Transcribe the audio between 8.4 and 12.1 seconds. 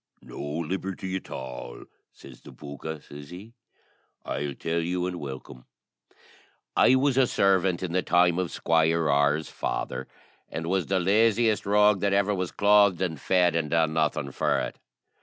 Squire R.'s father, and was the laziest rogue